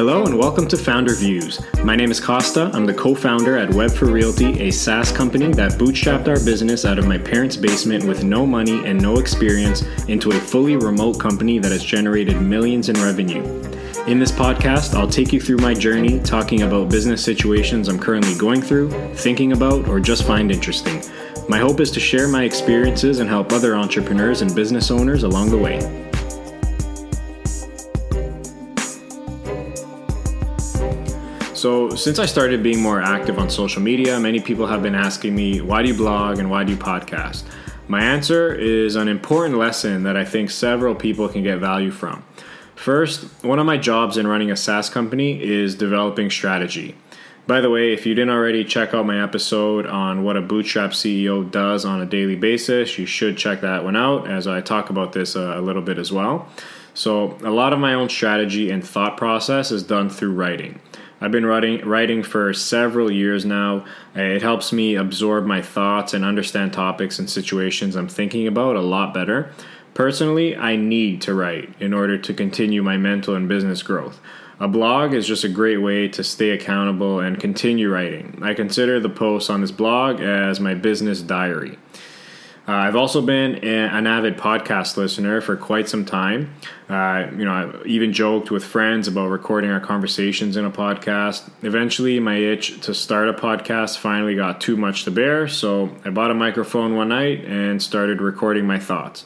Hello 0.00 0.24
and 0.24 0.38
welcome 0.38 0.66
to 0.66 0.78
Founder 0.78 1.14
Views. 1.14 1.60
My 1.84 1.94
name 1.94 2.10
is 2.10 2.18
Costa. 2.18 2.70
I'm 2.72 2.86
the 2.86 2.94
co 2.94 3.14
founder 3.14 3.58
at 3.58 3.68
Web 3.74 3.90
for 3.90 4.06
Realty, 4.06 4.58
a 4.58 4.70
SaaS 4.70 5.12
company 5.12 5.52
that 5.52 5.72
bootstrapped 5.72 6.26
our 6.26 6.42
business 6.42 6.86
out 6.86 6.98
of 6.98 7.06
my 7.06 7.18
parents' 7.18 7.54
basement 7.54 8.04
with 8.04 8.24
no 8.24 8.46
money 8.46 8.82
and 8.86 8.98
no 8.98 9.18
experience 9.18 9.82
into 10.08 10.30
a 10.30 10.40
fully 10.40 10.76
remote 10.76 11.20
company 11.20 11.58
that 11.58 11.70
has 11.70 11.84
generated 11.84 12.40
millions 12.40 12.88
in 12.88 12.96
revenue. 12.96 13.42
In 14.06 14.18
this 14.18 14.32
podcast, 14.32 14.94
I'll 14.94 15.06
take 15.06 15.34
you 15.34 15.40
through 15.40 15.58
my 15.58 15.74
journey 15.74 16.18
talking 16.20 16.62
about 16.62 16.88
business 16.88 17.22
situations 17.22 17.86
I'm 17.86 17.98
currently 17.98 18.34
going 18.38 18.62
through, 18.62 18.92
thinking 19.16 19.52
about, 19.52 19.86
or 19.86 20.00
just 20.00 20.26
find 20.26 20.50
interesting. 20.50 21.02
My 21.46 21.58
hope 21.58 21.78
is 21.78 21.90
to 21.90 22.00
share 22.00 22.26
my 22.26 22.44
experiences 22.44 23.18
and 23.18 23.28
help 23.28 23.52
other 23.52 23.76
entrepreneurs 23.76 24.40
and 24.40 24.54
business 24.54 24.90
owners 24.90 25.24
along 25.24 25.50
the 25.50 25.58
way. 25.58 26.09
So, 31.60 31.90
since 31.90 32.18
I 32.18 32.24
started 32.24 32.62
being 32.62 32.80
more 32.80 33.02
active 33.02 33.38
on 33.38 33.50
social 33.50 33.82
media, 33.82 34.18
many 34.18 34.40
people 34.40 34.66
have 34.66 34.82
been 34.82 34.94
asking 34.94 35.34
me, 35.34 35.60
why 35.60 35.82
do 35.82 35.88
you 35.88 35.94
blog 35.94 36.38
and 36.38 36.50
why 36.50 36.64
do 36.64 36.72
you 36.72 36.78
podcast? 36.78 37.44
My 37.86 38.02
answer 38.02 38.54
is 38.54 38.96
an 38.96 39.08
important 39.08 39.58
lesson 39.58 40.04
that 40.04 40.16
I 40.16 40.24
think 40.24 40.50
several 40.50 40.94
people 40.94 41.28
can 41.28 41.42
get 41.42 41.58
value 41.58 41.90
from. 41.90 42.24
First, 42.76 43.24
one 43.44 43.58
of 43.58 43.66
my 43.66 43.76
jobs 43.76 44.16
in 44.16 44.26
running 44.26 44.50
a 44.50 44.56
SaaS 44.56 44.88
company 44.88 45.42
is 45.42 45.74
developing 45.74 46.30
strategy. 46.30 46.96
By 47.46 47.60
the 47.60 47.68
way, 47.68 47.92
if 47.92 48.06
you 48.06 48.14
didn't 48.14 48.30
already 48.30 48.64
check 48.64 48.94
out 48.94 49.04
my 49.04 49.22
episode 49.22 49.84
on 49.84 50.24
what 50.24 50.38
a 50.38 50.40
bootstrap 50.40 50.92
CEO 50.92 51.50
does 51.50 51.84
on 51.84 52.00
a 52.00 52.06
daily 52.06 52.36
basis, 52.36 52.98
you 52.98 53.04
should 53.04 53.36
check 53.36 53.60
that 53.60 53.84
one 53.84 53.96
out 53.96 54.30
as 54.30 54.46
I 54.46 54.62
talk 54.62 54.88
about 54.88 55.12
this 55.12 55.36
a, 55.36 55.58
a 55.58 55.60
little 55.60 55.82
bit 55.82 55.98
as 55.98 56.10
well. 56.10 56.48
So, 56.94 57.36
a 57.42 57.50
lot 57.50 57.74
of 57.74 57.78
my 57.78 57.92
own 57.92 58.08
strategy 58.08 58.70
and 58.70 58.82
thought 58.82 59.18
process 59.18 59.70
is 59.70 59.82
done 59.82 60.08
through 60.08 60.32
writing. 60.32 60.80
I've 61.20 61.30
been 61.30 61.44
writing 61.44 61.86
writing 61.86 62.22
for 62.22 62.54
several 62.54 63.10
years 63.10 63.44
now. 63.44 63.84
It 64.14 64.42
helps 64.42 64.72
me 64.72 64.94
absorb 64.94 65.44
my 65.44 65.60
thoughts 65.60 66.14
and 66.14 66.24
understand 66.24 66.72
topics 66.72 67.18
and 67.18 67.28
situations 67.28 67.94
I'm 67.94 68.08
thinking 68.08 68.46
about 68.46 68.76
a 68.76 68.80
lot 68.80 69.12
better. 69.12 69.52
Personally, 69.92 70.56
I 70.56 70.76
need 70.76 71.20
to 71.22 71.34
write 71.34 71.74
in 71.78 71.92
order 71.92 72.16
to 72.16 72.32
continue 72.32 72.82
my 72.82 72.96
mental 72.96 73.34
and 73.34 73.48
business 73.48 73.82
growth. 73.82 74.20
A 74.60 74.68
blog 74.68 75.14
is 75.14 75.26
just 75.26 75.44
a 75.44 75.48
great 75.48 75.78
way 75.78 76.06
to 76.08 76.22
stay 76.22 76.50
accountable 76.50 77.20
and 77.20 77.40
continue 77.40 77.90
writing. 77.90 78.38
I 78.42 78.54
consider 78.54 79.00
the 79.00 79.08
posts 79.08 79.50
on 79.50 79.62
this 79.62 79.70
blog 79.70 80.20
as 80.20 80.60
my 80.60 80.74
business 80.74 81.22
diary. 81.22 81.78
Uh, 82.70 82.74
I've 82.74 82.94
also 82.94 83.20
been 83.20 83.56
an 83.64 84.06
avid 84.06 84.36
podcast 84.36 84.96
listener 84.96 85.40
for 85.40 85.56
quite 85.56 85.88
some 85.88 86.04
time. 86.04 86.54
Uh, 86.88 87.26
you 87.32 87.44
know, 87.44 87.52
I've 87.52 87.84
even 87.84 88.12
joked 88.12 88.52
with 88.52 88.62
friends 88.62 89.08
about 89.08 89.26
recording 89.26 89.72
our 89.72 89.80
conversations 89.80 90.56
in 90.56 90.64
a 90.64 90.70
podcast. 90.70 91.50
Eventually, 91.64 92.20
my 92.20 92.36
itch 92.36 92.80
to 92.82 92.94
start 92.94 93.28
a 93.28 93.32
podcast 93.32 93.98
finally 93.98 94.36
got 94.36 94.60
too 94.60 94.76
much 94.76 95.02
to 95.02 95.10
bear, 95.10 95.48
so 95.48 95.90
I 96.04 96.10
bought 96.10 96.30
a 96.30 96.34
microphone 96.34 96.94
one 96.94 97.08
night 97.08 97.44
and 97.44 97.82
started 97.82 98.20
recording 98.20 98.68
my 98.68 98.78
thoughts. 98.78 99.24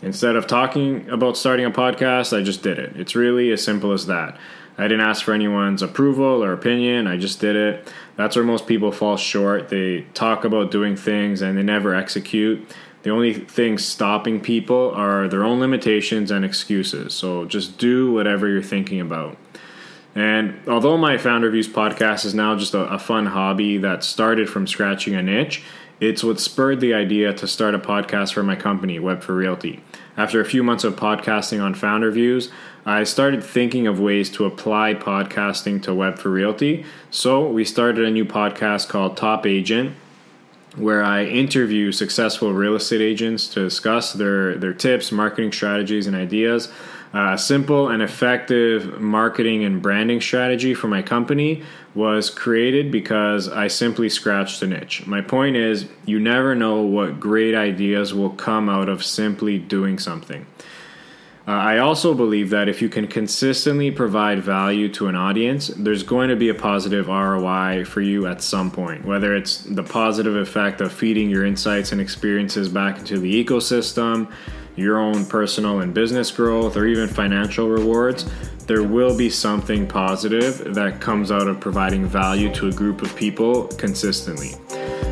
Instead 0.00 0.36
of 0.36 0.46
talking 0.46 1.10
about 1.10 1.36
starting 1.36 1.66
a 1.66 1.72
podcast, 1.72 2.38
I 2.38 2.44
just 2.44 2.62
did 2.62 2.78
it. 2.78 2.94
It's 2.94 3.16
really 3.16 3.50
as 3.50 3.64
simple 3.64 3.90
as 3.90 4.06
that. 4.06 4.38
I 4.78 4.82
didn't 4.88 5.00
ask 5.00 5.24
for 5.24 5.32
anyone's 5.32 5.82
approval 5.82 6.44
or 6.44 6.52
opinion, 6.52 7.06
I 7.06 7.16
just 7.16 7.40
did 7.40 7.56
it. 7.56 7.92
That's 8.16 8.36
where 8.36 8.44
most 8.44 8.66
people 8.66 8.92
fall 8.92 9.16
short. 9.16 9.68
They 9.68 10.02
talk 10.12 10.44
about 10.44 10.70
doing 10.70 10.96
things 10.96 11.42
and 11.42 11.56
they 11.56 11.62
never 11.62 11.94
execute. 11.94 12.68
The 13.02 13.10
only 13.10 13.34
things 13.34 13.84
stopping 13.84 14.40
people 14.40 14.90
are 14.94 15.28
their 15.28 15.44
own 15.44 15.60
limitations 15.60 16.30
and 16.30 16.44
excuses. 16.44 17.14
So 17.14 17.44
just 17.44 17.78
do 17.78 18.12
whatever 18.12 18.48
you're 18.48 18.62
thinking 18.62 19.00
about. 19.00 19.36
And 20.16 20.58
although 20.66 20.96
my 20.96 21.18
Founder 21.18 21.50
Views 21.50 21.68
podcast 21.68 22.24
is 22.24 22.34
now 22.34 22.56
just 22.56 22.72
a, 22.72 22.80
a 22.88 22.98
fun 22.98 23.26
hobby 23.26 23.76
that 23.78 24.02
started 24.02 24.48
from 24.48 24.66
scratching 24.66 25.14
an 25.14 25.28
itch, 25.28 25.62
it's 26.00 26.24
what 26.24 26.40
spurred 26.40 26.80
the 26.80 26.94
idea 26.94 27.34
to 27.34 27.46
start 27.46 27.74
a 27.74 27.78
podcast 27.78 28.32
for 28.32 28.42
my 28.42 28.56
company, 28.56 28.98
Web 28.98 29.22
for 29.22 29.34
Realty. 29.34 29.80
After 30.16 30.40
a 30.40 30.44
few 30.46 30.62
months 30.62 30.84
of 30.84 30.96
podcasting 30.96 31.62
on 31.62 31.74
Founder 31.74 32.10
Views, 32.10 32.50
I 32.86 33.04
started 33.04 33.44
thinking 33.44 33.86
of 33.86 34.00
ways 34.00 34.30
to 34.30 34.46
apply 34.46 34.94
podcasting 34.94 35.82
to 35.82 35.94
Web 35.94 36.18
for 36.18 36.30
Realty. 36.30 36.86
So 37.10 37.46
we 37.46 37.66
started 37.66 38.06
a 38.06 38.10
new 38.10 38.24
podcast 38.24 38.88
called 38.88 39.18
Top 39.18 39.44
Agent, 39.44 39.96
where 40.76 41.02
I 41.02 41.24
interview 41.24 41.90
successful 41.92 42.52
real 42.52 42.74
estate 42.74 43.00
agents 43.00 43.48
to 43.48 43.60
discuss 43.64 44.12
their, 44.12 44.56
their 44.56 44.74
tips, 44.74 45.10
marketing 45.10 45.52
strategies, 45.52 46.06
and 46.06 46.14
ideas. 46.14 46.68
Uh, 47.14 47.32
a 47.32 47.38
simple 47.38 47.88
and 47.88 48.02
effective 48.02 49.00
marketing 49.00 49.64
and 49.64 49.80
branding 49.80 50.20
strategy 50.20 50.74
for 50.74 50.88
my 50.88 51.00
company 51.00 51.62
was 51.94 52.28
created 52.28 52.92
because 52.92 53.48
I 53.48 53.68
simply 53.68 54.10
scratched 54.10 54.60
an 54.62 54.72
itch. 54.72 55.06
My 55.06 55.22
point 55.22 55.56
is, 55.56 55.86
you 56.04 56.20
never 56.20 56.54
know 56.54 56.82
what 56.82 57.18
great 57.18 57.54
ideas 57.54 58.12
will 58.12 58.30
come 58.30 58.68
out 58.68 58.90
of 58.90 59.02
simply 59.02 59.58
doing 59.58 59.98
something. 59.98 60.46
Uh, 61.48 61.52
I 61.52 61.78
also 61.78 62.12
believe 62.12 62.50
that 62.50 62.68
if 62.68 62.82
you 62.82 62.88
can 62.88 63.06
consistently 63.06 63.92
provide 63.92 64.42
value 64.42 64.88
to 64.94 65.06
an 65.06 65.14
audience, 65.14 65.68
there's 65.68 66.02
going 66.02 66.28
to 66.28 66.34
be 66.34 66.48
a 66.48 66.54
positive 66.54 67.06
ROI 67.06 67.84
for 67.84 68.00
you 68.00 68.26
at 68.26 68.42
some 68.42 68.68
point. 68.68 69.04
Whether 69.04 69.36
it's 69.36 69.58
the 69.58 69.84
positive 69.84 70.34
effect 70.34 70.80
of 70.80 70.92
feeding 70.92 71.30
your 71.30 71.44
insights 71.46 71.92
and 71.92 72.00
experiences 72.00 72.68
back 72.68 72.98
into 72.98 73.20
the 73.20 73.44
ecosystem, 73.44 74.32
your 74.74 74.98
own 74.98 75.24
personal 75.24 75.82
and 75.82 75.94
business 75.94 76.32
growth, 76.32 76.76
or 76.76 76.84
even 76.84 77.08
financial 77.08 77.68
rewards, 77.68 78.28
there 78.66 78.82
will 78.82 79.16
be 79.16 79.30
something 79.30 79.86
positive 79.86 80.74
that 80.74 81.00
comes 81.00 81.30
out 81.30 81.46
of 81.46 81.60
providing 81.60 82.06
value 82.06 82.52
to 82.54 82.66
a 82.66 82.72
group 82.72 83.02
of 83.02 83.14
people 83.14 83.68
consistently. 83.68 84.50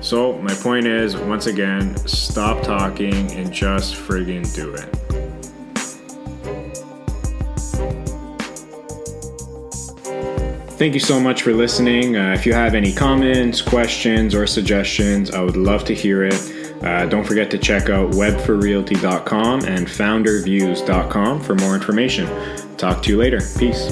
So, 0.00 0.38
my 0.38 0.54
point 0.54 0.88
is 0.88 1.16
once 1.16 1.46
again, 1.46 1.96
stop 1.98 2.64
talking 2.64 3.30
and 3.30 3.52
just 3.52 3.94
friggin' 3.94 4.52
do 4.52 4.74
it. 4.74 5.05
Thank 10.76 10.92
you 10.92 11.00
so 11.00 11.18
much 11.18 11.40
for 11.42 11.54
listening. 11.54 12.16
Uh, 12.16 12.34
if 12.34 12.44
you 12.44 12.52
have 12.52 12.74
any 12.74 12.92
comments, 12.92 13.62
questions, 13.62 14.34
or 14.34 14.46
suggestions, 14.46 15.30
I 15.30 15.40
would 15.40 15.56
love 15.56 15.86
to 15.86 15.94
hear 15.94 16.24
it. 16.24 16.34
Uh, 16.82 17.06
don't 17.06 17.24
forget 17.24 17.50
to 17.52 17.58
check 17.58 17.88
out 17.88 18.10
webforrealty.com 18.10 19.64
and 19.64 19.86
founderviews.com 19.86 21.40
for 21.40 21.54
more 21.54 21.74
information. 21.74 22.28
Talk 22.76 23.02
to 23.04 23.10
you 23.10 23.16
later. 23.16 23.40
Peace. 23.58 23.90